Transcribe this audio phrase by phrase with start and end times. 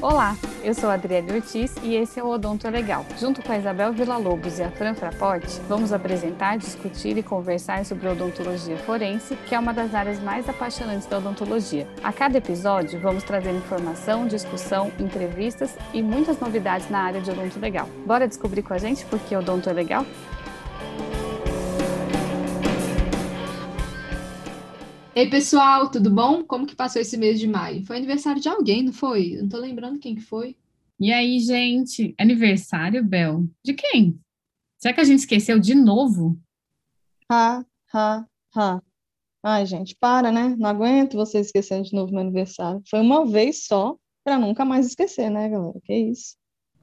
[0.00, 3.04] Olá, eu sou a Adriele Ortiz e esse é o Odonto Legal.
[3.18, 8.08] Junto com a Isabel Villa-Lobos e a Fran Fraporte, vamos apresentar, discutir e conversar sobre
[8.08, 11.88] odontologia forense, que é uma das áreas mais apaixonantes da odontologia.
[12.04, 17.58] A cada episódio, vamos trazer informação, discussão, entrevistas e muitas novidades na área de odonto
[17.58, 17.88] legal.
[18.06, 20.06] Bora descobrir com a gente por que odonto é legal?
[25.16, 26.44] Ei, pessoal, tudo bom?
[26.44, 27.82] Como que passou esse mês de maio?
[27.86, 29.38] Foi aniversário de alguém, não foi?
[29.40, 30.54] Não tô lembrando quem que foi.
[31.00, 32.14] E aí, gente?
[32.20, 33.48] Aniversário, Bel?
[33.64, 34.20] De quem?
[34.76, 36.38] Será que a gente esqueceu de novo?
[37.32, 38.82] Ha, ha, ha.
[39.42, 40.54] Ai, gente, para, né?
[40.58, 42.82] Não aguento vocês esquecendo de novo meu aniversário.
[42.86, 45.80] Foi uma vez só, para nunca mais esquecer, né, galera?
[45.82, 46.36] Que isso.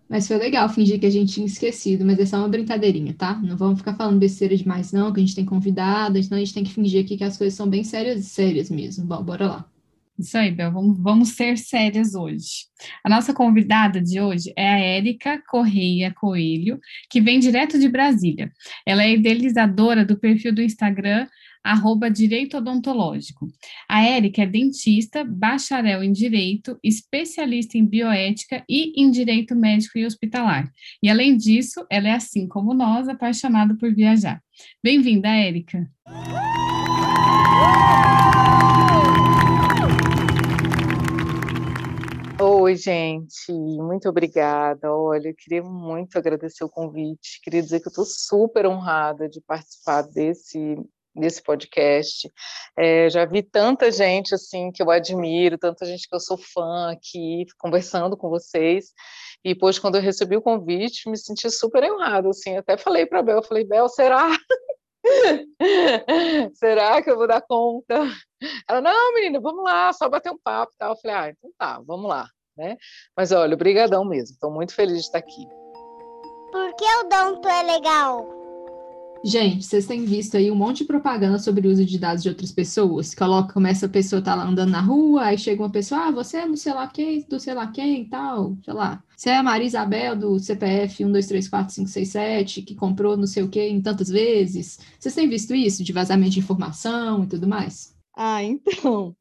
[0.09, 3.35] Mas foi legal fingir que a gente tinha esquecido, mas é só uma brincadeirinha, tá?
[3.41, 6.53] Não vamos ficar falando besteira demais, não, que a gente tem convidado, então a gente
[6.53, 9.05] tem que fingir aqui que as coisas são bem sérias, sérias mesmo.
[9.05, 9.73] Bom, bora lá.
[10.17, 12.67] Isso aí, Bel, vamos, vamos ser sérias hoje.
[13.03, 18.51] A nossa convidada de hoje é a Érica Correia Coelho, que vem direto de Brasília.
[18.85, 21.27] Ela é idealizadora do perfil do Instagram
[21.63, 23.47] arroba Direito Odontológico.
[23.87, 30.05] A Érica é dentista, bacharel em Direito, especialista em bioética e em Direito Médico e
[30.05, 30.69] Hospitalar.
[31.01, 34.41] E, além disso, ela é, assim como nós, apaixonada por viajar.
[34.83, 35.89] Bem-vinda, Érica.
[42.45, 44.93] Oi, gente, muito obrigada.
[44.93, 49.39] Olha, eu queria muito agradecer o convite, queria dizer que eu estou super honrada de
[49.39, 50.75] participar desse
[51.15, 52.31] nesse podcast.
[52.77, 56.91] É, já vi tanta gente assim que eu admiro, tanta gente que eu sou fã
[56.91, 58.87] aqui, conversando com vocês.
[59.43, 63.21] E depois, quando eu recebi o convite, me senti super honrada, assim, até falei para
[63.21, 64.29] Bel, falei, Bel, será?
[66.55, 68.07] será que eu vou dar conta?
[68.69, 70.93] Ela, não, menina, vamos lá, só bater um papo tal.
[70.93, 72.27] Eu falei, ah, então tá, vamos lá,
[72.57, 72.77] né?
[73.15, 75.45] Mas olha, obrigadão mesmo, estou muito feliz de estar aqui.
[76.51, 78.42] Por que o Donto é legal?
[79.25, 82.27] Gente, vocês têm visto aí um monte de propaganda sobre o uso de dados de
[82.27, 83.15] outras pessoas.
[83.15, 86.39] Coloca, começa a pessoa tá lá andando na rua, aí chega uma pessoa, ah, você
[86.39, 89.01] é do sei lá quem, do sei lá quem e tal, sei lá.
[89.15, 93.81] Você é a Maria Isabel do CPF 1234567, que comprou não sei o quê em
[93.81, 94.77] tantas vezes.
[94.99, 97.95] Vocês têm visto isso, de vazamento de informação e tudo mais?
[98.13, 99.15] Ah, então.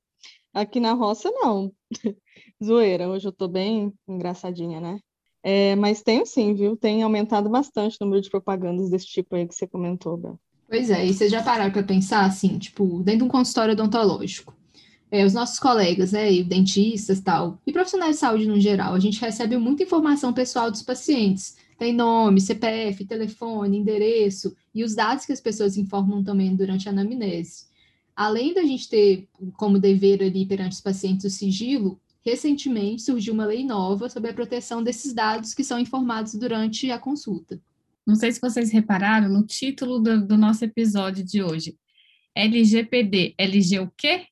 [0.52, 1.72] Aqui na roça, não.
[2.62, 4.98] Zoeira, hoje eu tô bem engraçadinha, né?
[5.42, 6.76] É, mas tem sim, viu?
[6.76, 10.38] Tem aumentado bastante o número de propagandas desse tipo aí que você comentou, Bel.
[10.68, 14.56] Pois é, e vocês já pararam para pensar assim, tipo, dentro de um consultório odontológico,
[15.10, 18.98] é, os nossos colegas, né, e dentistas tal, e profissionais de saúde no geral, a
[18.98, 21.56] gente recebe muita informação pessoal dos pacientes.
[21.78, 26.92] Tem nome, CPF, telefone, endereço e os dados que as pessoas informam também durante a
[26.92, 27.66] anamnese.
[28.14, 33.44] Além da gente ter como dever ali perante os pacientes o sigilo, recentemente surgiu uma
[33.44, 37.60] lei nova sobre a proteção desses dados que são informados durante a consulta.
[38.06, 41.76] Não sei se vocês repararam no título do, do nosso episódio de hoje.
[42.34, 43.34] LGPD.
[43.38, 44.26] LG o quê?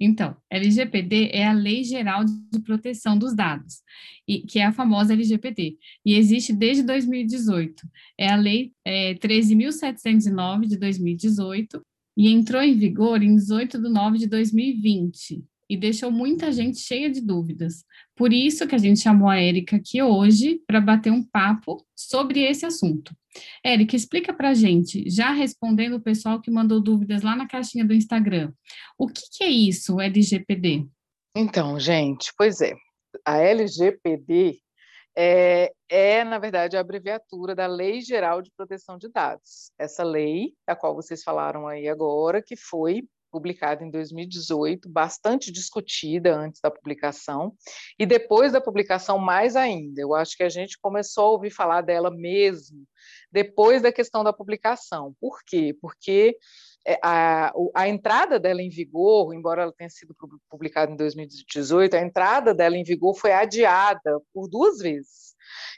[0.00, 3.82] Então, LGPD é a Lei Geral de Proteção dos Dados,
[4.28, 5.76] e, que é a famosa LGPD,
[6.06, 7.88] e existe desde 2018.
[8.16, 11.84] É a Lei é, 13.709 de 2018
[12.16, 17.10] e entrou em vigor em 18 de nove de 2020 e deixou muita gente cheia
[17.10, 17.84] de dúvidas.
[18.16, 22.40] Por isso que a gente chamou a Érica aqui hoje para bater um papo sobre
[22.40, 23.14] esse assunto.
[23.64, 27.84] Érica, explica para a gente, já respondendo o pessoal que mandou dúvidas lá na caixinha
[27.84, 28.52] do Instagram,
[28.98, 30.86] o que, que é isso, LGPD?
[31.36, 32.74] Então, gente, pois é,
[33.24, 34.58] a LGPD
[35.20, 39.72] é, é, na verdade, a abreviatura da Lei Geral de Proteção de Dados.
[39.76, 46.34] Essa lei, da qual vocês falaram aí agora, que foi publicada em 2018, bastante discutida
[46.34, 47.54] antes da publicação,
[47.98, 50.00] e depois da publicação, mais ainda.
[50.00, 52.86] Eu acho que a gente começou a ouvir falar dela mesmo
[53.30, 55.14] depois da questão da publicação.
[55.20, 55.76] Por quê?
[55.80, 56.36] Porque
[56.86, 60.14] é, a, a entrada dela em vigor, embora ela tenha sido
[60.48, 65.34] publicada em 2018, a entrada dela em vigor foi adiada por duas vezes.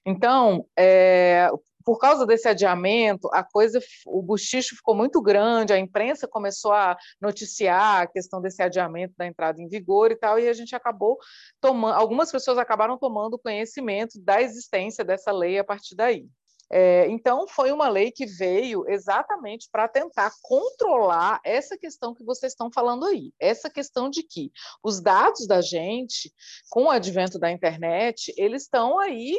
[0.07, 1.49] Então, é,
[1.91, 6.97] por causa desse adiamento, a coisa, o buchicho ficou muito grande, a imprensa começou a
[7.21, 11.19] noticiar a questão desse adiamento da entrada em vigor e tal, e a gente acabou
[11.61, 16.29] tomando, algumas pessoas acabaram tomando conhecimento da existência dessa lei a partir daí.
[16.73, 22.53] É, então, foi uma lei que veio exatamente para tentar controlar essa questão que vocês
[22.53, 23.33] estão falando aí.
[23.41, 26.33] Essa questão de que os dados da gente,
[26.71, 29.37] com o advento da internet, eles estão aí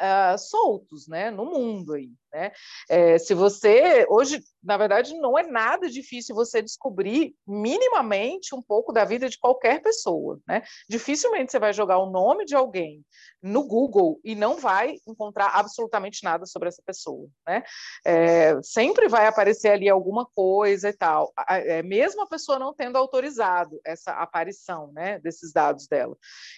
[0.00, 2.12] uh, soltos né, no mundo aí.
[2.36, 2.52] Né?
[2.90, 8.92] É, se você hoje na verdade, não é nada difícil você descobrir minimamente um pouco
[8.92, 10.62] da vida de qualquer pessoa, né?
[10.88, 13.04] Dificilmente você vai jogar o nome de alguém
[13.40, 17.62] no Google e não vai encontrar absolutamente nada sobre essa pessoa, né?
[18.04, 22.96] É, sempre vai aparecer ali alguma coisa e tal, é, mesmo a pessoa não tendo
[22.98, 26.16] autorizado essa aparição, né, desses dados dela.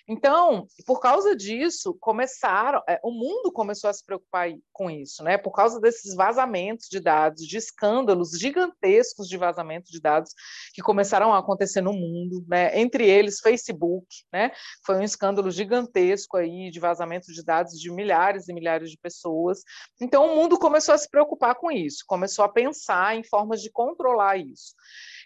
[0.09, 5.37] Então, por causa disso, começaram, é, o mundo começou a se preocupar com isso, né?
[5.37, 10.33] Por causa desses vazamentos de dados, de escândalos escândalos gigantescos de vazamento de dados
[10.73, 12.79] que começaram a acontecer no mundo, né?
[12.79, 14.53] entre eles Facebook, né?
[14.85, 19.63] foi um escândalo gigantesco aí de vazamento de dados de milhares e milhares de pessoas.
[20.01, 23.71] Então o mundo começou a se preocupar com isso, começou a pensar em formas de
[23.71, 24.75] controlar isso.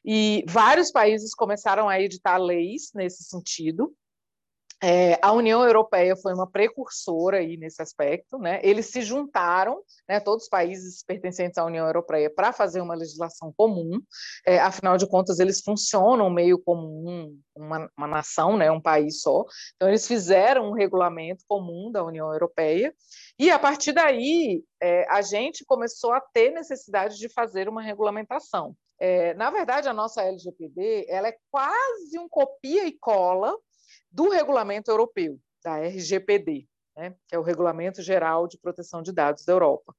[0.05, 3.95] E vários países começaram a editar leis nesse sentido,
[4.83, 8.61] é, a União Europeia foi uma precursora aí nesse aspecto, né?
[8.65, 13.53] Eles se juntaram, né, todos os países pertencentes à União Europeia, para fazer uma legislação
[13.57, 14.01] comum.
[14.45, 19.21] É, afinal de contas, eles funcionam meio como um, uma, uma, nação, né, um país
[19.21, 19.45] só.
[19.77, 22.93] Então, eles fizeram um regulamento comum da União Europeia.
[23.39, 28.75] E a partir daí, é, a gente começou a ter necessidade de fazer uma regulamentação.
[28.99, 33.53] É, na verdade, a nossa LGPD ela é quase um copia e cola
[34.13, 36.67] do regulamento europeu, da RGPD,
[36.97, 39.95] né, que é o Regulamento Geral de Proteção de Dados da Europa.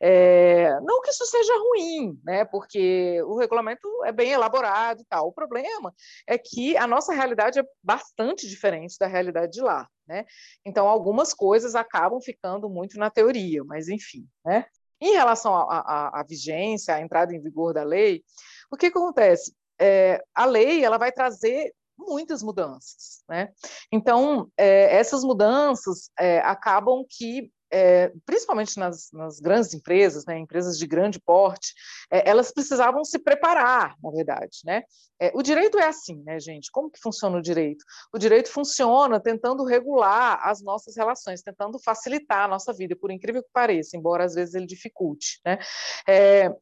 [0.00, 5.28] É, não que isso seja ruim, né, porque o regulamento é bem elaborado e tal.
[5.28, 5.94] O problema
[6.26, 9.88] é que a nossa realidade é bastante diferente da realidade de lá.
[10.06, 10.24] Né?
[10.64, 14.26] Então, algumas coisas acabam ficando muito na teoria, mas enfim.
[14.44, 14.66] Né?
[15.00, 18.22] Em relação à vigência, à entrada em vigor da lei,
[18.70, 19.54] o que acontece?
[19.80, 21.72] É, a lei ela vai trazer
[22.06, 23.22] muitas mudanças.
[23.28, 23.48] Né?
[23.90, 30.78] Então, é, essas mudanças é, acabam que é, principalmente nas, nas, grandes empresas, né, empresas
[30.78, 31.72] de grande porte,
[32.10, 34.82] é, elas precisavam se preparar, na verdade, né?
[35.18, 36.70] É, o direito é assim, né, gente?
[36.70, 37.82] Como que funciona o direito?
[38.12, 43.42] O direito funciona tentando regular as nossas relações, tentando facilitar a nossa vida, por incrível
[43.42, 45.58] que pareça, embora às vezes ele dificulte, né?
[46.06, 46.54] É,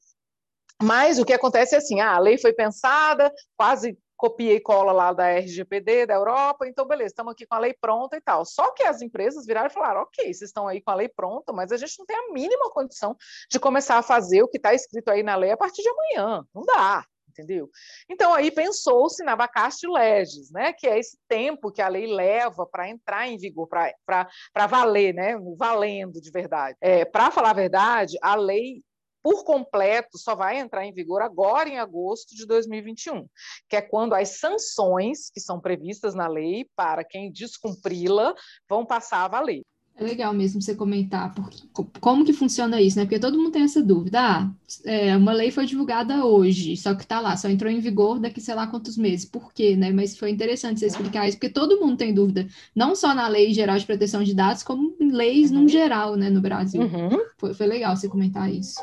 [0.80, 4.92] mas o que acontece é assim, ah, a lei foi pensada, quase copia e cola
[4.92, 8.44] lá da RGPD da Europa, então beleza, estamos aqui com a lei pronta e tal.
[8.44, 11.54] Só que as empresas viraram e falaram, ok, vocês estão aí com a lei pronta,
[11.54, 13.16] mas a gente não tem a mínima condição
[13.50, 16.44] de começar a fazer o que está escrito aí na lei a partir de amanhã.
[16.54, 17.70] Não dá, entendeu?
[18.10, 22.66] Então aí pensou-se na vacate legis, né, que é esse tempo que a lei leva
[22.66, 26.76] para entrar em vigor, para valer, né, valendo de verdade.
[26.78, 28.82] É, para falar a verdade, a lei
[29.22, 33.26] por completo só vai entrar em vigor agora em agosto de 2021,
[33.68, 38.34] que é quando as sanções que são previstas na lei para quem descumpri-la
[38.68, 39.62] vão passar a valer.
[40.00, 41.58] É legal mesmo você comentar porque,
[42.00, 43.04] como que funciona isso, né?
[43.04, 44.18] Porque todo mundo tem essa dúvida.
[44.18, 44.50] Ah,
[44.86, 48.40] é, uma lei foi divulgada hoje, só que tá lá, só entrou em vigor daqui
[48.40, 49.26] sei lá quantos meses.
[49.26, 49.92] Por quê, né?
[49.92, 53.52] Mas foi interessante você explicar isso, porque todo mundo tem dúvida, não só na Lei
[53.52, 55.62] Geral de Proteção de Dados, como em leis uhum.
[55.62, 56.80] no geral, né, no Brasil.
[56.80, 57.18] Uhum.
[57.36, 58.80] Foi, foi legal você comentar isso.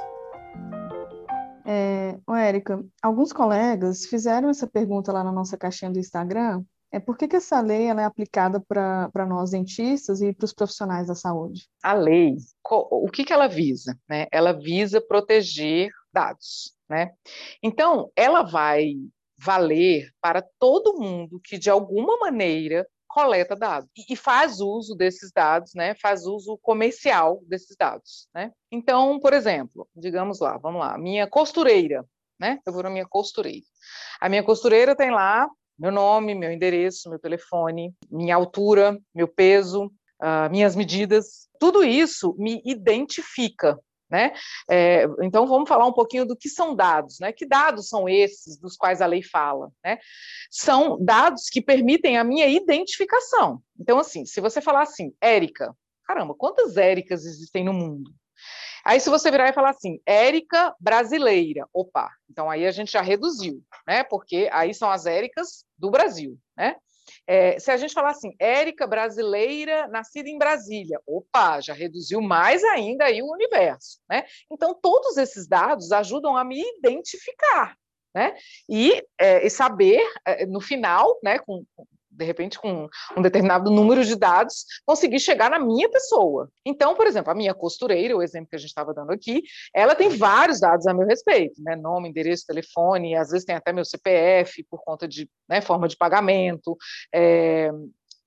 [1.70, 6.64] É, Érica, alguns colegas fizeram essa pergunta lá na nossa caixinha do Instagram.
[6.90, 11.08] É por que, que essa lei é aplicada para nós dentistas e para os profissionais
[11.08, 11.68] da saúde?
[11.84, 12.38] A lei,
[12.72, 14.00] o que, que ela visa?
[14.08, 14.28] Né?
[14.32, 16.74] Ela visa proteger dados.
[16.90, 17.12] Né?
[17.62, 18.94] Então, ela vai
[19.38, 25.74] valer para todo mundo que, de alguma maneira, coleta dados e faz uso desses dados,
[25.74, 25.96] né?
[25.96, 28.52] Faz uso comercial desses dados, né?
[28.72, 32.06] Então, por exemplo, digamos lá, vamos lá, minha costureira,
[32.40, 32.60] né?
[32.66, 33.66] Eu vou na minha costureira.
[34.20, 39.86] A minha costureira tem lá meu nome, meu endereço, meu telefone, minha altura, meu peso,
[40.22, 41.48] uh, minhas medidas.
[41.60, 44.34] Tudo isso me identifica, né?
[44.70, 47.20] É, então, vamos falar um pouquinho do que são dados.
[47.20, 47.32] Né?
[47.32, 49.72] Que dados são esses dos quais a lei fala?
[49.84, 49.98] Né?
[50.50, 53.62] São dados que permitem a minha identificação.
[53.80, 58.12] Então, assim, se você falar assim, Érica, caramba, quantas Éricas existem no mundo?
[58.86, 63.02] Aí, se você virar e falar assim, Érica brasileira, opa, então aí a gente já
[63.02, 64.04] reduziu, né?
[64.06, 66.78] Porque aí são as Éricas do Brasil, né?
[67.26, 72.64] É, se a gente falar assim, Érica brasileira, nascida em Brasília, opa, já reduziu mais
[72.64, 74.26] ainda aí o universo, né?
[74.52, 77.76] Então, todos esses dados ajudam a me identificar,
[78.14, 78.36] né?
[78.70, 81.64] E, é, e saber, é, no final, né, com,
[82.18, 86.50] de repente, com um determinado número de dados, conseguir chegar na minha pessoa.
[86.66, 89.44] Então, por exemplo, a minha costureira, o exemplo que a gente estava dando aqui,
[89.74, 91.76] ela tem vários dados a meu respeito, né?
[91.76, 95.96] Nome, endereço, telefone, às vezes tem até meu CPF por conta de né, forma de
[95.96, 96.76] pagamento.
[97.14, 97.70] É,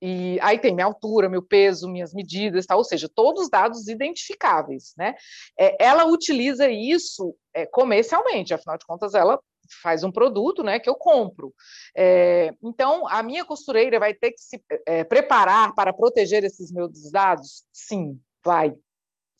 [0.01, 4.93] E aí tem minha altura, meu peso, minhas medidas, ou seja, todos os dados identificáveis,
[4.97, 5.13] né?
[5.59, 9.39] É, ela utiliza isso é, comercialmente, afinal de contas, ela
[9.81, 11.53] faz um produto, né, que eu compro.
[11.95, 17.11] É, então, a minha costureira vai ter que se é, preparar para proteger esses meus
[17.11, 17.63] dados?
[17.71, 18.75] Sim, vai.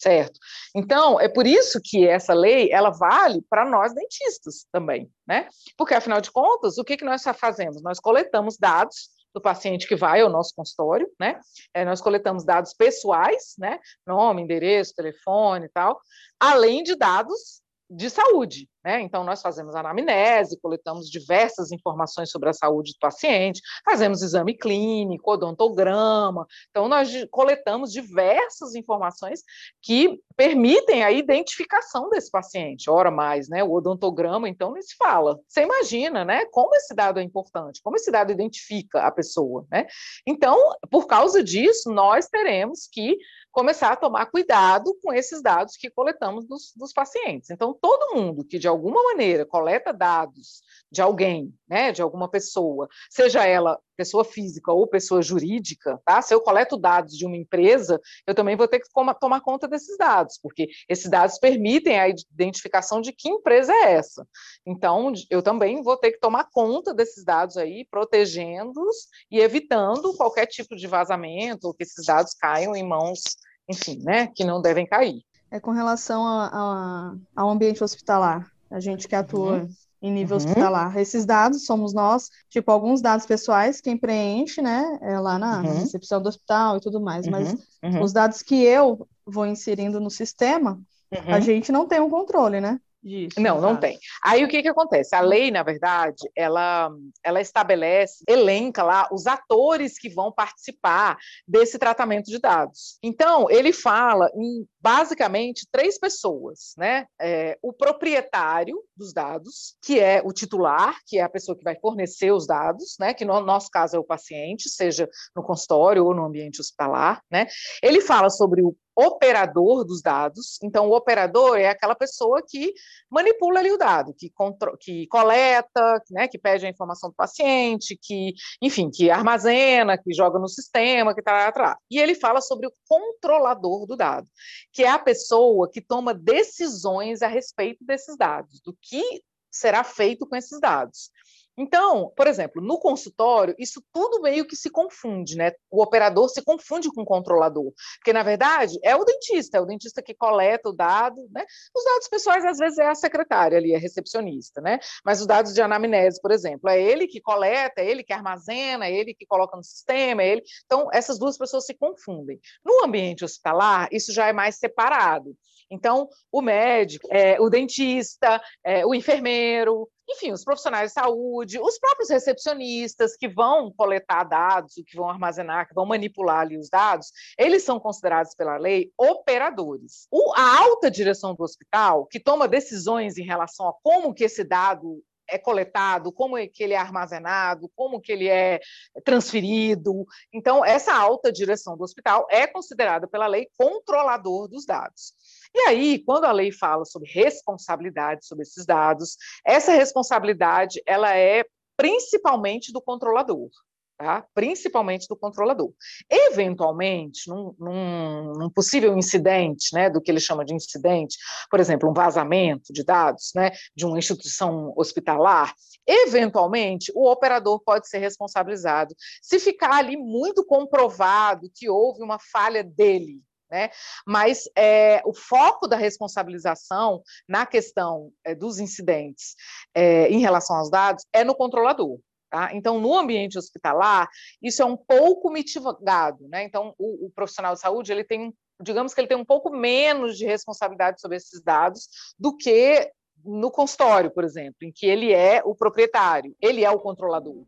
[0.01, 0.39] Certo.
[0.75, 5.47] Então, é por isso que essa lei ela vale para nós dentistas também, né?
[5.77, 7.83] Porque, afinal de contas, o que, que nós fazemos?
[7.83, 11.39] Nós coletamos dados do paciente que vai ao nosso consultório, né?
[11.71, 13.79] É, nós coletamos dados pessoais, né?
[14.05, 16.01] Nome, endereço, telefone e tal,
[16.39, 19.01] além de dados de saúde, né?
[19.01, 25.31] Então, nós fazemos anamnese, coletamos diversas informações sobre a saúde do paciente, fazemos exame clínico,
[25.31, 26.45] odontograma.
[26.69, 29.41] Então, nós coletamos diversas informações
[29.81, 32.89] que permitem a identificação desse paciente.
[32.89, 33.63] Ora mais, né?
[33.63, 35.39] O odontograma, então, nem se fala.
[35.47, 36.45] Você imagina, né?
[36.45, 39.85] Como esse dado é importante, como esse dado identifica a pessoa, né?
[40.25, 40.57] Então,
[40.89, 43.17] por causa disso, nós teremos que
[43.51, 47.49] começar a tomar cuidado com esses dados que coletamos dos, dos, pacientes.
[47.49, 52.87] Então, todo mundo que de alguma maneira coleta dados de alguém, né, de alguma pessoa,
[53.09, 56.21] seja ela pessoa física ou pessoa jurídica, tá?
[56.21, 59.95] Se eu coleto dados de uma empresa, eu também vou ter que tomar conta desses
[59.97, 64.27] dados, porque esses dados permitem a identificação de que empresa é essa.
[64.65, 70.47] Então, eu também vou ter que tomar conta desses dados aí, protegendo-os e evitando qualquer
[70.47, 73.21] tipo de vazamento ou que esses dados caiam em mãos,
[73.69, 75.21] enfim, né, que não devem cair.
[75.51, 79.69] É com relação a, a, ao ambiente hospitalar, a gente que atua uhum
[80.01, 80.43] em nível uhum.
[80.43, 80.97] hospitalar.
[80.97, 85.79] Esses dados somos nós, tipo, alguns dados pessoais, quem preenche, né, é lá na uhum.
[85.79, 87.31] recepção do hospital e tudo mais, uhum.
[87.31, 88.01] mas uhum.
[88.01, 91.41] os dados que eu vou inserindo no sistema, a uhum.
[91.41, 92.79] gente não tem um controle, né?
[93.03, 93.97] Disso, não, não tem.
[94.23, 95.15] Aí o que, que acontece?
[95.15, 96.91] A lei, na verdade, ela,
[97.23, 101.17] ela estabelece, elenca lá os atores que vão participar
[101.47, 102.99] desse tratamento de dados.
[103.01, 107.07] Então, ele fala em basicamente três pessoas, né?
[107.19, 111.75] É, o proprietário dos dados, que é o titular, que é a pessoa que vai
[111.79, 113.13] fornecer os dados, né?
[113.13, 117.47] Que no nosso caso é o paciente, seja no consultório ou no ambiente hospitalar, né?
[117.83, 120.59] Ele fala sobre o operador dos dados.
[120.63, 122.73] Então, o operador é aquela pessoa que
[123.09, 124.31] manipula ali o dado, que,
[124.79, 130.37] que coleta, né, que pede a informação do paciente, que, enfim, que armazena, que joga
[130.39, 131.77] no sistema, que tá atrás.
[131.89, 134.27] E ele fala sobre o controlador do dado,
[134.73, 140.27] que é a pessoa que toma decisões a respeito desses dados, do que será feito
[140.27, 141.09] com esses dados.
[141.57, 145.51] Então, por exemplo, no consultório, isso tudo meio que se confunde, né?
[145.69, 149.65] O operador se confunde com o controlador, porque na verdade é o dentista, é o
[149.65, 151.45] dentista que coleta o dado, né?
[151.75, 154.79] Os dados pessoais às vezes é a secretária ali, a recepcionista, né?
[155.05, 158.87] Mas os dados de anamnese, por exemplo, é ele que coleta, é ele que armazena,
[158.87, 160.43] é ele que coloca no sistema, é ele.
[160.65, 162.39] Então, essas duas pessoas se confundem.
[162.65, 165.35] No ambiente hospitalar, isso já é mais separado.
[165.71, 171.79] Então, o médico, é, o dentista, é, o enfermeiro, enfim, os profissionais de saúde, os
[171.79, 177.11] próprios recepcionistas que vão coletar dados, que vão armazenar, que vão manipular ali os dados,
[177.37, 180.07] eles são considerados pela lei operadores.
[180.11, 184.43] O, a alta direção do hospital, que toma decisões em relação a como que esse
[184.43, 185.01] dado
[185.31, 188.59] é coletado, como é que ele é armazenado, como que ele é
[189.05, 190.05] transferido.
[190.33, 195.13] Então, essa alta direção do hospital é considerada pela lei controlador dos dados.
[195.53, 201.43] E aí, quando a lei fala sobre responsabilidade sobre esses dados, essa responsabilidade ela é
[201.75, 203.49] principalmente do controlador.
[203.97, 204.25] Tá?
[204.33, 205.71] principalmente do controlador.
[206.09, 211.15] Eventualmente, num, num, num, possível incidente, né, do que ele chama de incidente,
[211.51, 215.53] por exemplo, um vazamento de dados né, de uma instituição hospitalar,
[215.85, 222.63] eventualmente o operador pode ser responsabilizado se ficar ali muito comprovado que houve uma falha
[222.63, 223.69] dele, né?
[224.07, 229.35] Mas é, o foco da responsabilização na questão é, dos incidentes
[229.75, 231.99] é, em relação aos dados é no controlador.
[232.29, 232.51] Tá?
[232.53, 234.07] Então, no ambiente hospitalar,
[234.41, 236.25] isso é um pouco mitigado.
[236.29, 236.45] Né?
[236.45, 240.17] Então, o, o profissional de saúde ele tem, digamos que ele tem um pouco menos
[240.17, 242.89] de responsabilidade sobre esses dados do que
[243.23, 247.43] no consultório, por exemplo, em que ele é o proprietário, ele é o controlador.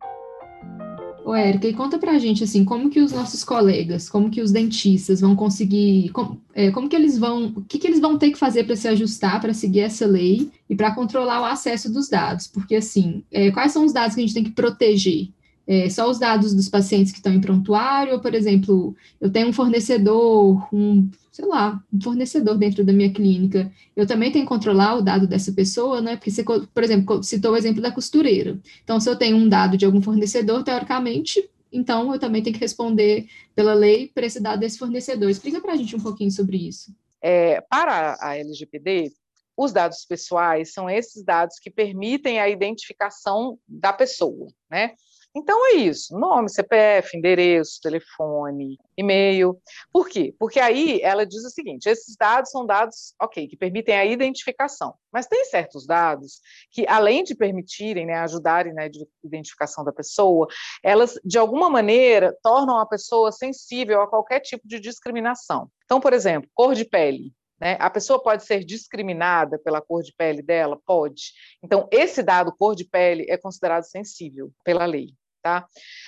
[1.25, 4.51] Ô, Érica, e conta pra gente, assim, como que os nossos colegas, como que os
[4.51, 8.31] dentistas vão conseguir, como, é, como que eles vão, o que que eles vão ter
[8.31, 12.09] que fazer para se ajustar, para seguir essa lei e para controlar o acesso dos
[12.09, 12.47] dados?
[12.47, 15.29] Porque, assim, é, quais são os dados que a gente tem que proteger?
[15.65, 19.47] É, só os dados dos pacientes que estão em prontuário, ou, por exemplo, eu tenho
[19.47, 24.49] um fornecedor, um sei lá, um fornecedor dentro da minha clínica, eu também tenho que
[24.49, 26.15] controlar o dado dessa pessoa, né?
[26.15, 28.59] Porque você, por exemplo, citou o exemplo da costureira.
[28.83, 32.61] Então, se eu tenho um dado de algum fornecedor, teoricamente, então eu também tenho que
[32.61, 35.27] responder pela lei por esse dado desse fornecedor.
[35.27, 36.95] Explica para a gente um pouquinho sobre isso.
[37.19, 39.11] É, para a LGPD,
[39.57, 44.93] os dados pessoais são esses dados que permitem a identificação da pessoa, né?
[45.35, 49.59] Então é isso: nome, CPF, endereço, telefone, e-mail.
[49.91, 50.35] Por quê?
[50.37, 54.93] Porque aí ela diz o seguinte: esses dados são dados, ok, que permitem a identificação.
[55.11, 58.87] Mas tem certos dados que, além de permitirem, né, ajudarem na
[59.23, 60.47] identificação da pessoa,
[60.83, 65.67] elas, de alguma maneira, tornam a pessoa sensível a qualquer tipo de discriminação.
[65.85, 67.33] Então, por exemplo, cor de pele.
[67.59, 67.77] Né?
[67.79, 70.79] A pessoa pode ser discriminada pela cor de pele dela?
[70.85, 71.31] Pode.
[71.63, 75.13] Então, esse dado, cor de pele, é considerado sensível pela lei.
[75.43, 75.67] Tá?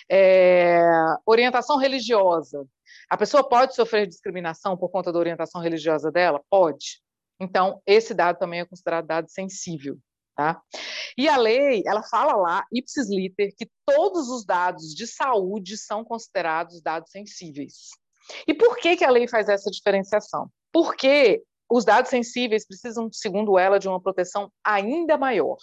[0.10, 0.80] É,
[1.26, 2.66] orientação religiosa.
[3.10, 6.42] A pessoa pode sofrer discriminação por conta da orientação religiosa dela?
[6.50, 7.02] Pode.
[7.40, 9.98] Então, esse dado também é considerado dado sensível.
[10.36, 10.62] Tá?
[11.18, 16.04] E a lei, ela fala lá, ipsis liter, que todos os dados de saúde são
[16.04, 17.90] considerados dados sensíveis.
[18.48, 20.50] E por que, que a lei faz essa diferenciação?
[20.74, 25.58] Porque os dados sensíveis precisam, segundo ela, de uma proteção ainda maior.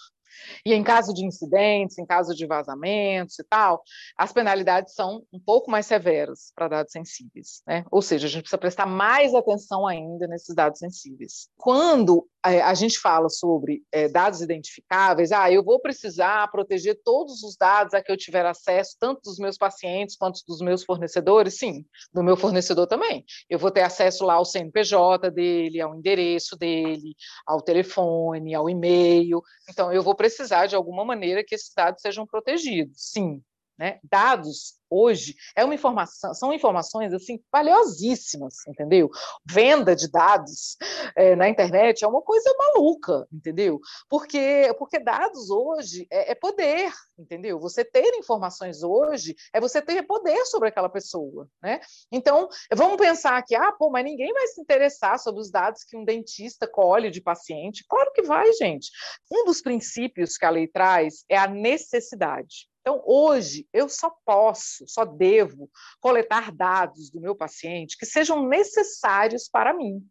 [0.65, 3.83] E em caso de incidentes, em caso de vazamentos e tal,
[4.17, 7.85] as penalidades são um pouco mais severas para dados sensíveis, né?
[7.91, 11.49] Ou seja, a gente precisa prestar mais atenção ainda nesses dados sensíveis.
[11.57, 17.55] Quando a gente fala sobre é, dados identificáveis, ah, eu vou precisar proteger todos os
[17.55, 21.85] dados a que eu tiver acesso, tanto dos meus pacientes quanto dos meus fornecedores, sim,
[22.13, 23.23] do meu fornecedor também.
[23.49, 27.15] Eu vou ter acesso lá ao CNPJ dele, ao endereço dele,
[27.47, 29.41] ao telefone, ao e-mail.
[29.69, 33.41] Então, eu vou precisar, de alguma maneira, que esses dados sejam protegidos, sim.
[33.77, 33.99] Né?
[34.03, 39.09] Dados hoje é uma informação, são informações assim valiosíssimas, entendeu?
[39.43, 40.77] Venda de dados
[41.15, 43.79] é, na internet é uma coisa maluca, entendeu?
[44.07, 47.59] Porque porque dados hoje é, é, poder, entendeu?
[47.59, 51.79] Você ter informações hoje é você ter poder sobre aquela pessoa, né?
[52.11, 55.97] Então vamos pensar que ah, pô, mas ninguém vai se interessar sobre os dados que
[55.97, 57.83] um dentista colhe de paciente.
[57.89, 58.91] Claro que vai, gente.
[59.31, 62.71] Um dos princípios que a lei traz é a necessidade.
[62.83, 65.71] Então, hoje, eu só posso, só devo
[66.01, 70.05] coletar dados do meu paciente que sejam necessários para mim.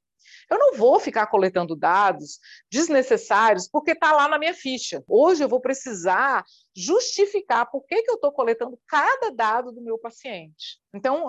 [0.50, 2.38] Eu não vou ficar coletando dados
[2.70, 5.04] desnecessários porque está lá na minha ficha.
[5.06, 9.98] Hoje eu vou precisar justificar por que, que eu estou coletando cada dado do meu
[9.98, 10.80] paciente.
[10.94, 11.28] Então,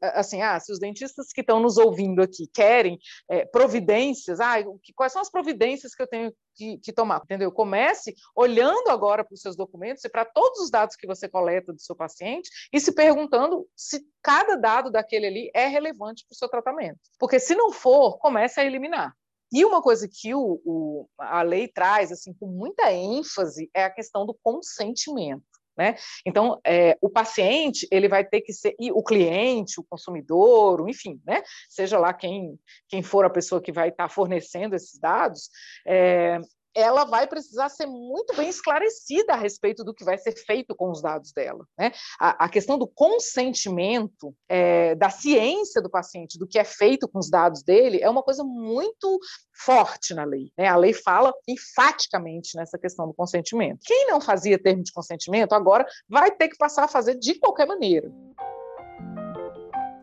[0.00, 4.56] assim, ah, se os dentistas que estão nos ouvindo aqui querem é, providências, ah,
[4.94, 7.20] quais são as providências que eu tenho que, que tomar?
[7.24, 7.52] Entendeu?
[7.52, 11.72] Comece olhando agora para os seus documentos e para todos os dados que você coleta
[11.72, 16.36] do seu paciente e se perguntando se cada dado daquele ali é relevante para o
[16.36, 16.98] seu tratamento.
[17.18, 19.14] Porque se não for, comece a eliminar.
[19.54, 23.90] E uma coisa que o, o, a lei traz assim com muita ênfase é a
[23.90, 25.44] questão do consentimento.
[25.76, 25.96] Né?
[26.26, 31.42] Então, é, o paciente ele vai ter que ser, o cliente, o consumidor, enfim, né?
[31.68, 35.48] seja lá quem, quem for a pessoa que vai estar fornecendo esses dados,
[35.86, 36.40] é,
[36.74, 40.90] ela vai precisar ser muito bem esclarecida a respeito do que vai ser feito com
[40.90, 41.64] os dados dela.
[41.78, 41.92] Né?
[42.20, 47.18] A, a questão do consentimento, é, da ciência do paciente, do que é feito com
[47.18, 49.18] os dados dele, é uma coisa muito
[49.52, 50.50] forte na lei.
[50.58, 50.66] Né?
[50.66, 53.78] A lei fala enfaticamente nessa questão do consentimento.
[53.84, 57.66] Quem não fazia termo de consentimento, agora vai ter que passar a fazer de qualquer
[57.66, 58.10] maneira.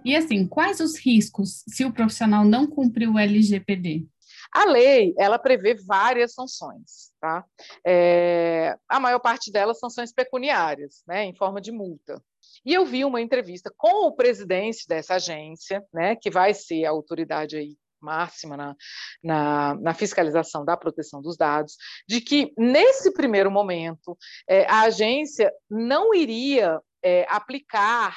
[0.04, 4.08] E assim, quais os riscos se o profissional não cumprir o LGPD?
[4.54, 7.46] A lei, ela prevê várias sanções, tá?
[7.86, 12.22] É, a maior parte delas sanções pecuniárias, né, em forma de multa.
[12.66, 16.90] E eu vi uma entrevista com o presidente dessa agência, né, que vai ser a
[16.90, 18.76] autoridade aí máxima na,
[19.24, 24.18] na, na, fiscalização da proteção dos dados, de que, nesse primeiro momento,
[24.50, 28.16] é, a agência não iria é, aplicar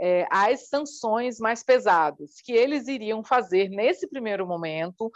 [0.00, 5.10] é, as sanções mais pesadas, que eles iriam fazer nesse primeiro momento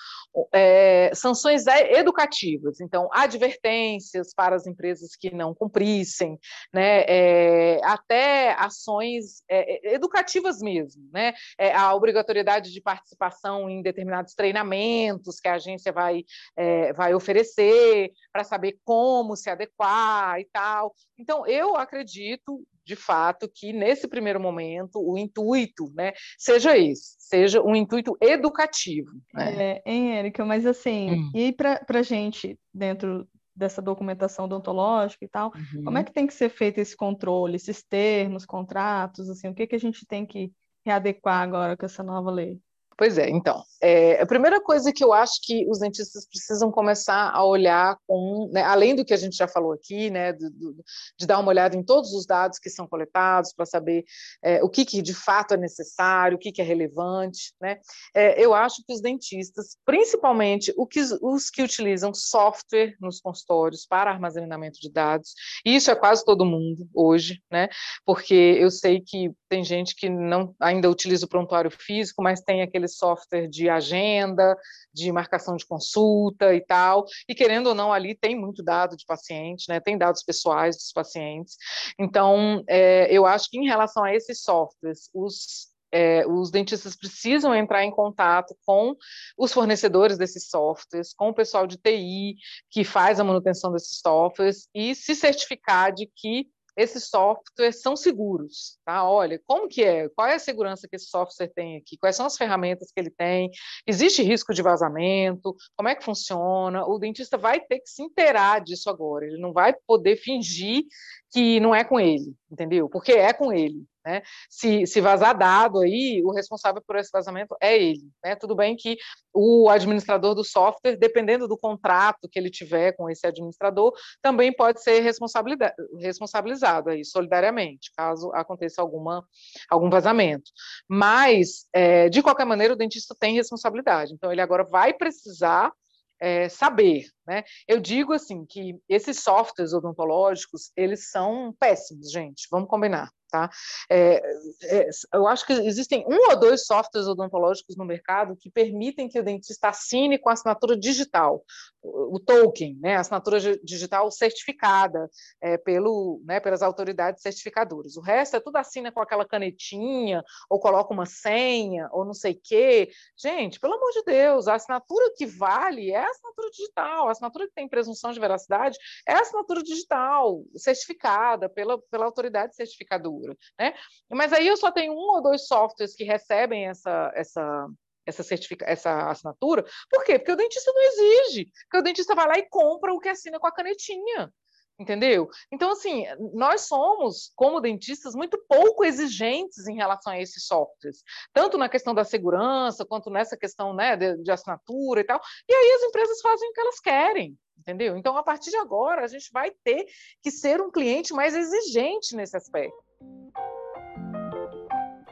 [0.52, 6.38] é, sanções educativas, então advertências para as empresas que não cumprissem,
[6.72, 14.34] né, é, até ações é, educativas mesmo, né, é, a obrigatoriedade de participação em determinados
[14.34, 16.24] treinamentos que a agência vai,
[16.56, 20.94] é, vai oferecer para saber como se adequar e tal.
[21.18, 27.62] Então, eu acredito de fato, que nesse primeiro momento o intuito né, seja esse, seja
[27.62, 29.10] um intuito educativo.
[29.32, 29.72] Né?
[29.74, 31.30] É, hein, Érica, mas assim, hum.
[31.34, 35.84] e para a gente, dentro dessa documentação odontológica e tal, uhum.
[35.84, 39.66] como é que tem que ser feito esse controle, esses termos, contratos, assim, o que,
[39.66, 40.50] que a gente tem que
[40.84, 42.58] readequar agora com essa nova lei?
[42.96, 47.30] Pois é, então, é, a primeira coisa que eu acho que os dentistas precisam começar
[47.30, 50.84] a olhar com, né, além do que a gente já falou aqui, né, do, do,
[51.18, 54.04] de dar uma olhada em todos os dados que são coletados para saber
[54.42, 57.78] é, o que, que, de fato é necessário, o que, que é relevante, né,
[58.14, 64.10] é, eu acho que os dentistas, principalmente que, os que utilizam software nos consultórios para
[64.10, 67.68] armazenamento de dados, e isso é quase todo mundo hoje, né,
[68.04, 72.62] porque eu sei que tem gente que não ainda utiliza o prontuário físico, mas tem
[72.62, 74.56] aquele software de agenda,
[74.92, 79.04] de marcação de consulta e tal, e querendo ou não, ali tem muito dado de
[79.06, 79.80] paciente, né?
[79.80, 81.56] Tem dados pessoais dos pacientes.
[81.98, 87.54] Então, é, eu acho que em relação a esses softwares, os é, os dentistas precisam
[87.54, 88.96] entrar em contato com
[89.36, 92.36] os fornecedores desses softwares, com o pessoal de TI
[92.70, 98.78] que faz a manutenção desses softwares e se certificar de que esses softwares são seguros,
[98.84, 99.08] tá?
[99.08, 100.08] Olha, como que é?
[100.10, 101.98] Qual é a segurança que esse software tem aqui?
[101.98, 103.50] Quais são as ferramentas que ele tem?
[103.86, 105.54] Existe risco de vazamento?
[105.76, 106.86] Como é que funciona?
[106.86, 109.26] O dentista vai ter que se inteirar disso agora.
[109.26, 110.84] Ele não vai poder fingir
[111.32, 112.88] que não é com ele, entendeu?
[112.88, 113.86] Porque é com ele.
[114.04, 114.20] Né?
[114.50, 118.02] Se, se vazar dado aí, o responsável por esse vazamento é ele.
[118.22, 118.34] Né?
[118.34, 118.96] Tudo bem que
[119.32, 124.82] o administrador do software, dependendo do contrato que ele tiver com esse administrador, também pode
[124.82, 129.24] ser responsabilizado aí, solidariamente, caso aconteça alguma,
[129.70, 130.50] algum vazamento.
[130.88, 134.12] Mas, é, de qualquer maneira, o dentista tem responsabilidade.
[134.12, 135.72] Então, ele agora vai precisar
[136.22, 137.42] é, saber, né?
[137.66, 142.46] Eu digo assim que esses softwares odontológicos eles são péssimos, gente.
[142.48, 143.10] Vamos combinar.
[143.32, 143.48] Tá?
[143.88, 144.22] É,
[144.64, 149.18] é, eu acho que existem um ou dois softwares odontológicos no mercado que permitem que
[149.18, 151.42] o dentista assine com assinatura digital,
[151.82, 155.08] o, token, né, assinatura digital certificada
[155.40, 157.96] é, pelo, né, pelas autoridades certificadoras.
[157.96, 162.32] O resto é tudo assina com aquela canetinha, ou coloca uma senha, ou não sei
[162.32, 162.90] o quê.
[163.16, 167.46] Gente, pelo amor de Deus, a assinatura que vale é a assinatura digital, a assinatura
[167.46, 168.76] que tem presunção de veracidade
[169.08, 173.21] é a assinatura digital, certificada pela, pela autoridade certificadora
[173.58, 173.74] né?
[174.10, 177.68] Mas aí eu só tenho um ou dois softwares que recebem essa, essa,
[178.06, 179.64] essa, certifica, essa assinatura.
[179.90, 180.18] Por quê?
[180.18, 181.50] Porque o dentista não exige.
[181.64, 184.32] Porque o dentista vai lá e compra o que assina com a canetinha.
[184.78, 185.28] Entendeu?
[185.52, 191.56] Então, assim, nós somos, como dentistas, muito pouco exigentes em relação a esses softwares, tanto
[191.56, 195.20] na questão da segurança, quanto nessa questão né, de, de assinatura e tal.
[195.48, 197.96] E aí as empresas fazem o que elas querem entendeu?
[197.96, 199.86] Então, a partir de agora, a gente vai ter
[200.20, 202.76] que ser um cliente mais exigente nesse aspecto.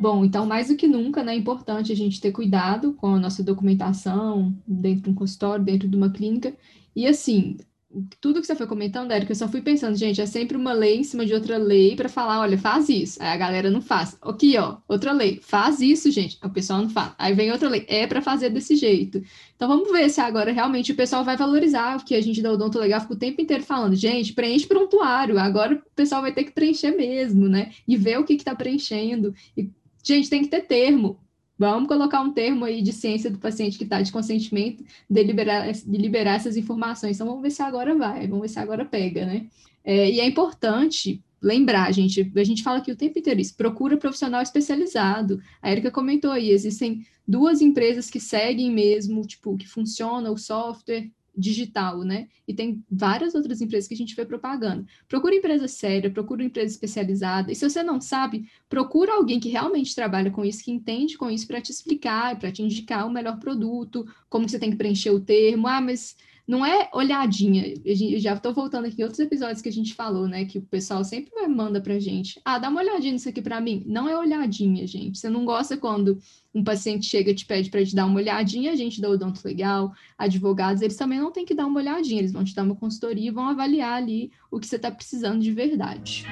[0.00, 3.18] Bom, então mais do que nunca, né, é importante a gente ter cuidado com a
[3.18, 6.56] nossa documentação dentro de um consultório, dentro de uma clínica.
[6.96, 7.58] E assim,
[8.20, 10.98] tudo que você foi comentando, Érica, eu só fui pensando, gente, é sempre uma lei
[10.98, 13.20] em cima de outra lei para falar, olha, faz isso.
[13.20, 14.16] Aí a galera não faz.
[14.22, 16.38] Aqui, ó, outra lei, faz isso, gente.
[16.42, 17.12] O pessoal não faz.
[17.18, 19.20] Aí vem outra lei, é para fazer desse jeito.
[19.56, 22.52] Então vamos ver se agora realmente o pessoal vai valorizar o que a gente da
[22.52, 25.38] Odonto Legal fica o tempo inteiro falando, gente, preenche prontuário.
[25.38, 27.72] Agora o pessoal vai ter que preencher mesmo, né?
[27.88, 29.34] E ver o que está preenchendo.
[29.56, 29.68] E
[30.02, 31.20] Gente, tem que ter termo.
[31.60, 35.70] Vamos colocar um termo aí de ciência do paciente que está de consentimento de liberar,
[35.70, 37.16] de liberar essas informações.
[37.16, 39.46] Então, vamos ver se agora vai, vamos ver se agora pega, né?
[39.84, 43.98] É, e é importante lembrar, gente, a gente fala aqui o tempo inteiro isso, procura
[43.98, 45.38] profissional especializado.
[45.60, 51.10] A Erika comentou aí, existem duas empresas que seguem mesmo, tipo, que funciona o software,
[51.36, 52.28] digital, né?
[52.46, 54.84] E tem várias outras empresas que a gente vê propaganda.
[55.08, 57.52] Procura empresa séria, procura empresa especializada.
[57.52, 61.30] E se você não sabe, procura alguém que realmente trabalha com isso, que entende com
[61.30, 65.10] isso para te explicar, para te indicar o melhor produto, como você tem que preencher
[65.10, 65.68] o termo.
[65.68, 66.16] Ah, mas
[66.50, 67.72] não é olhadinha.
[67.84, 70.44] Eu já estou voltando aqui em outros episódios que a gente falou, né?
[70.44, 72.40] Que o pessoal sempre manda pra gente.
[72.44, 73.84] Ah, dá uma olhadinha nisso aqui para mim.
[73.86, 75.16] Não é olhadinha, gente.
[75.16, 76.18] Você não gosta quando
[76.52, 79.40] um paciente chega e te pede para te dar uma olhadinha, a gente dá odonto
[79.44, 82.74] legal, advogados, eles também não têm que dar uma olhadinha, eles vão te dar uma
[82.74, 86.26] consultoria e vão avaliar ali o que você está precisando de verdade.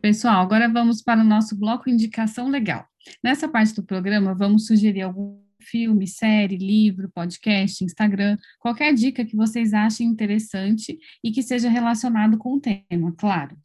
[0.00, 2.86] Pessoal, agora vamos para o nosso bloco indicação legal.
[3.22, 9.36] Nessa parte do programa, vamos sugerir algum filme, série, livro, podcast, Instagram, qualquer dica que
[9.36, 13.56] vocês achem interessante e que seja relacionado com o tema, claro.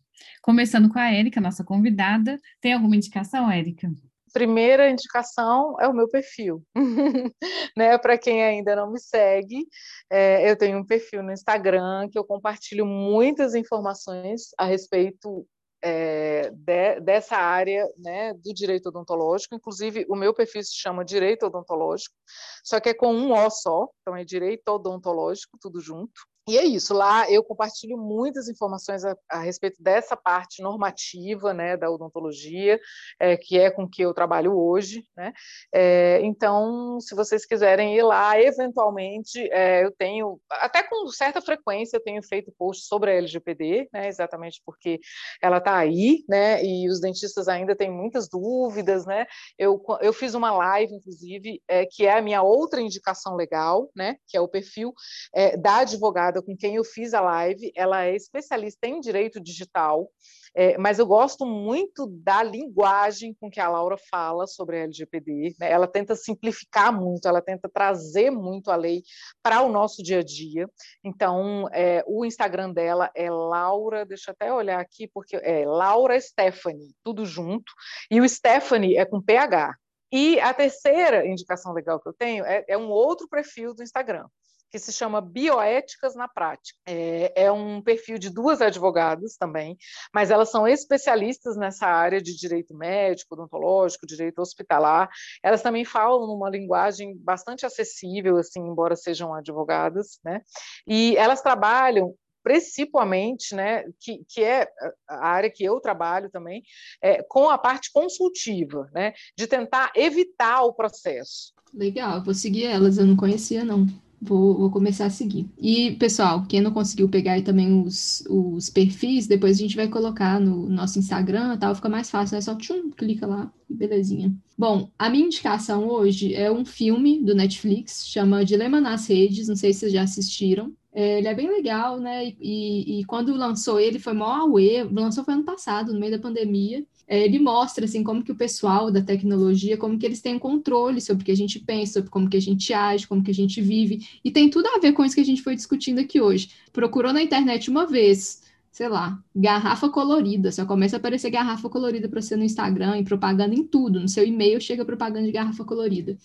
[0.41, 2.39] Começando com a Érica, nossa convidada.
[2.61, 3.91] Tem alguma indicação, Érica?
[4.31, 6.61] Primeira indicação é o meu perfil.
[7.75, 7.97] né?
[7.97, 9.65] Para quem ainda não me segue,
[10.11, 15.47] é, eu tenho um perfil no Instagram que eu compartilho muitas informações a respeito
[15.87, 19.53] é, de, dessa área né, do direito odontológico.
[19.53, 22.15] Inclusive, o meu perfil se chama Direito Odontológico,
[22.63, 26.11] só que é com um O só, então é Direito Odontológico, tudo junto.
[26.47, 31.75] E é isso, lá eu compartilho muitas informações a, a respeito dessa parte normativa né,
[31.75, 32.79] da odontologia,
[33.19, 35.03] é, que é com que eu trabalho hoje.
[35.17, 35.33] Né?
[35.73, 41.97] É, então, se vocês quiserem ir lá, eventualmente, é, eu tenho, até com certa frequência,
[41.97, 44.99] eu tenho feito posts sobre a LGPD, né, exatamente porque
[45.41, 49.03] ela está aí, né, e os dentistas ainda têm muitas dúvidas.
[49.07, 49.25] Né?
[49.57, 54.17] Eu, eu fiz uma live, inclusive, é, que é a minha outra indicação legal, né,
[54.27, 54.93] que é o perfil
[55.33, 60.09] é, da advogada com quem eu fiz a live, ela é especialista em direito digital,
[60.57, 65.55] é, mas eu gosto muito da linguagem com que a Laura fala sobre a LGPD.
[65.59, 65.69] Né?
[65.69, 69.03] Ela tenta simplificar muito, ela tenta trazer muito a lei
[69.43, 70.69] para o nosso dia a dia.
[71.03, 76.19] Então, é, o Instagram dela é Laura, deixa eu até olhar aqui, porque é Laura
[76.19, 77.71] Stephanie, tudo junto,
[78.09, 79.75] e o Stephanie é com PH.
[80.11, 84.25] E a terceira indicação legal que eu tenho é, é um outro perfil do Instagram,
[84.75, 86.77] que se chama Bioéticas na Prática.
[86.85, 89.77] É, é, um perfil de duas advogadas também,
[90.13, 95.09] mas elas são especialistas nessa área de direito médico, odontológico, direito hospitalar.
[95.41, 100.41] Elas também falam numa linguagem bastante acessível, assim, embora sejam advogadas, né?
[100.85, 104.67] E elas trabalham principalmente, né, que, que é
[105.07, 106.61] a área que eu trabalho também,
[107.01, 111.53] é, com a parte consultiva, né, de tentar evitar o processo.
[111.73, 113.87] Legal, vou seguir elas, eu não conhecia, não.
[114.21, 115.47] Vou, vou, começar a seguir.
[115.59, 120.39] E, pessoal, quem não conseguiu pegar também os, os perfis, depois a gente vai colocar
[120.39, 124.33] no nosso Instagram e tal, fica mais fácil, é só tchum, clica lá e belezinha.
[124.57, 129.55] Bom, a minha indicação hoje é um filme do Netflix, chama Dilema nas Redes, não
[129.55, 130.73] sei se vocês já assistiram.
[130.95, 132.33] É, ele é bem legal, né?
[132.39, 136.19] E, e, quando lançou ele, foi mó auê, lançou foi ano passado, no meio da
[136.19, 136.85] pandemia.
[137.07, 140.99] É, ele mostra, assim, como que o pessoal da tecnologia, como que eles têm controle
[140.99, 143.33] sobre o que a gente pensa, sobre como que a gente age, como que a
[143.33, 144.07] gente vive.
[144.23, 146.49] E tem tudo a ver com isso que a gente foi discutindo aqui hoje.
[146.73, 148.41] Procurou na internet uma vez,
[148.71, 153.03] sei lá, garrafa colorida, só começa a aparecer garrafa colorida para você no Instagram e
[153.03, 153.99] propaganda em tudo.
[153.99, 156.17] No seu e-mail chega propaganda de garrafa colorida.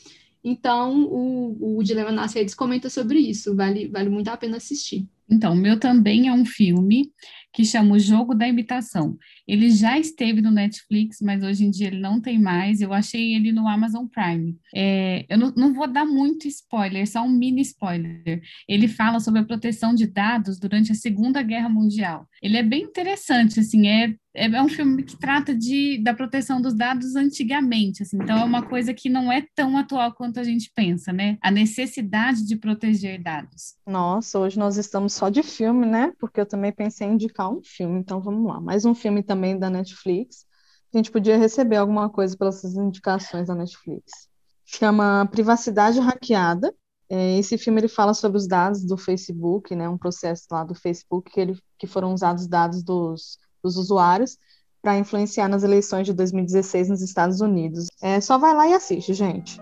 [0.43, 5.07] Então, o, o Dilema nas Redes comenta sobre isso, vale, vale muito a pena assistir.
[5.29, 7.13] Então, o meu também é um filme
[7.53, 9.17] que chama O Jogo da Imitação.
[9.47, 12.81] Ele já esteve no Netflix, mas hoje em dia ele não tem mais.
[12.81, 14.57] Eu achei ele no Amazon Prime.
[14.75, 18.41] É, eu não, não, vou dar muito spoiler, só um mini spoiler.
[18.69, 22.27] Ele fala sobre a proteção de dados durante a Segunda Guerra Mundial.
[22.43, 26.61] Ele é bem interessante, assim, é, é, é um filme que trata de, da proteção
[26.61, 30.45] dos dados antigamente, assim, então é uma coisa que não é tão atual quanto a
[30.45, 31.37] gente pensa, né?
[31.43, 33.75] A necessidade de proteger dados.
[33.87, 36.13] Nossa, hoje nós estamos só de filme, né?
[36.19, 38.61] Porque eu também pensei em indicar um filme, então vamos lá.
[38.61, 40.47] Mais um filme também da Netflix.
[40.93, 44.29] A gente podia receber alguma coisa pelas indicações da Netflix.
[44.65, 46.75] Chama Privacidade Hackeada.
[47.09, 49.89] É, esse filme ele fala sobre os dados do Facebook, né?
[49.89, 54.37] Um processo lá do Facebook que, ele, que foram usados dados dos, dos usuários
[54.83, 57.87] para influenciar nas eleições de 2016 nos Estados Unidos.
[58.01, 59.61] É, só vai lá e assiste, gente.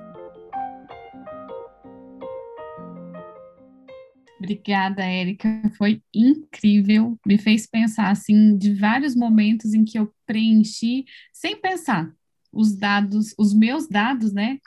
[4.39, 5.49] Obrigada, Érica.
[5.77, 7.19] Foi incrível.
[7.27, 12.13] Me fez pensar assim de vários momentos em que eu preenchi sem pensar
[12.53, 14.59] os dados, os meus dados, né?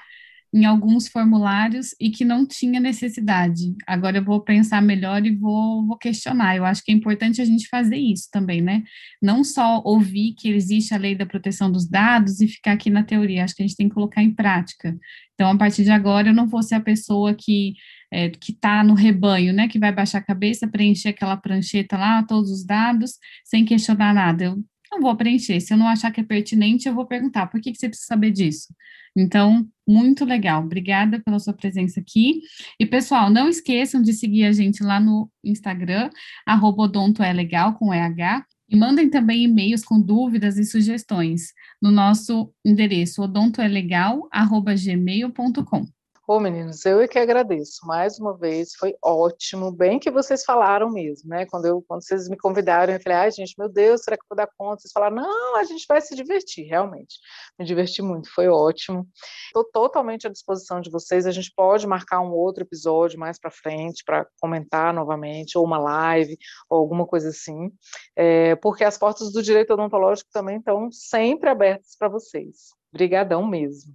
[0.54, 3.74] Em alguns formulários e que não tinha necessidade.
[3.88, 6.58] Agora eu vou pensar melhor e vou, vou questionar.
[6.58, 8.84] Eu acho que é importante a gente fazer isso também, né?
[9.22, 13.04] Não só ouvir que existe a lei da proteção dos dados e ficar aqui na
[13.04, 13.44] teoria.
[13.44, 14.98] Acho que a gente tem que colocar em prática.
[15.34, 17.74] Então, a partir de agora, eu não vou ser a pessoa que
[18.12, 22.22] é, que está no rebanho, né, que vai baixar a cabeça, preencher aquela prancheta lá,
[22.24, 23.14] todos os dados,
[23.46, 24.44] sem questionar nada.
[24.44, 25.60] Eu não vou preencher.
[25.62, 28.08] Se eu não achar que é pertinente, eu vou perguntar, por que, que você precisa
[28.08, 28.74] saber disso?
[29.16, 30.64] Então, muito legal.
[30.64, 32.42] Obrigada pela sua presença aqui.
[32.80, 36.10] E, pessoal, não esqueçam de seguir a gente lá no Instagram,
[36.46, 37.34] arroba odonto é
[37.78, 41.52] com EH, e mandem também e-mails com dúvidas e sugestões
[41.82, 46.01] no nosso endereço odontoelegal.gmail.com.
[46.34, 50.90] Ô, meninos, eu é que agradeço mais uma vez, foi ótimo, bem que vocês falaram
[50.90, 51.46] mesmo, né?
[51.46, 54.28] Quando, eu, quando vocês me convidaram, eu falei, ai, gente, meu Deus, será que eu
[54.30, 54.80] vou dar conta?
[54.80, 57.18] Vocês falaram, não, a gente vai se divertir, realmente.
[57.60, 59.06] Me diverti muito, foi ótimo.
[59.48, 63.52] Estou totalmente à disposição de vocês, a gente pode marcar um outro episódio mais para
[63.52, 66.38] frente para comentar novamente, ou uma live,
[66.70, 67.70] ou alguma coisa assim,
[68.16, 72.70] é, porque as portas do direito odontológico também estão sempre abertas para vocês.
[72.90, 73.94] Obrigadão mesmo.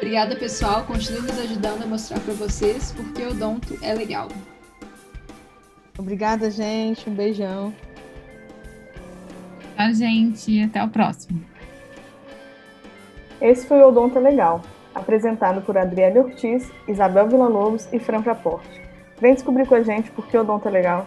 [0.00, 0.84] Obrigada, pessoal.
[0.86, 4.28] Continue nos ajudando a mostrar para vocês porque o Odonto é legal.
[5.98, 7.10] Obrigada, gente.
[7.10, 7.74] Um beijão.
[9.76, 10.62] Tchau, gente.
[10.62, 11.44] Até o próximo.
[13.42, 14.62] Esse foi o Odonto é Legal,
[14.94, 18.80] apresentado por Adriele Ortiz, Isabel Villa-Lobos e Fran Praporte.
[19.20, 21.06] Vem descobrir com a gente por que o odonto é legal.